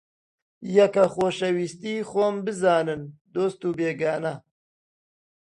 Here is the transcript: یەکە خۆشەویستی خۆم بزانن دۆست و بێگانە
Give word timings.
یەکە 0.77 1.03
خۆشەویستی 1.13 1.95
خۆم 2.09 2.35
بزانن 2.45 3.01
دۆست 3.33 3.61
و 3.67 3.69
بێگانە 3.77 4.33